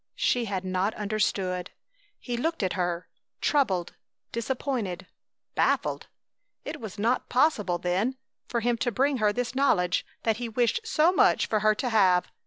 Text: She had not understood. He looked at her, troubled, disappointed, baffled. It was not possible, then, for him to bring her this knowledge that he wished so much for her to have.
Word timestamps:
She 0.17 0.45
had 0.45 0.65
not 0.65 0.95
understood. 0.95 1.69
He 2.19 2.35
looked 2.35 2.63
at 2.63 2.73
her, 2.73 3.07
troubled, 3.39 3.93
disappointed, 4.31 5.05
baffled. 5.53 6.07
It 6.65 6.81
was 6.81 6.97
not 6.97 7.29
possible, 7.29 7.77
then, 7.77 8.17
for 8.47 8.61
him 8.61 8.77
to 8.77 8.91
bring 8.91 9.17
her 9.17 9.31
this 9.31 9.53
knowledge 9.53 10.03
that 10.23 10.37
he 10.37 10.49
wished 10.49 10.79
so 10.85 11.11
much 11.11 11.45
for 11.45 11.59
her 11.59 11.75
to 11.75 11.89
have. 11.89 12.31